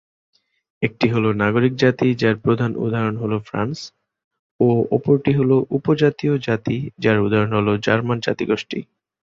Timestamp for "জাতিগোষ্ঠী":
8.19-8.79